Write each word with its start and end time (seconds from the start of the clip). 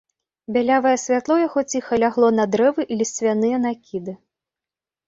Бялявае 0.55 0.93
святло 1.01 1.37
яго 1.47 1.59
ціха 1.75 2.01
лягло 2.05 2.33
на 2.41 2.49
дрэвы 2.57 2.81
і 2.91 3.01
лісцвяныя 3.05 3.55
накіды. 3.69 4.21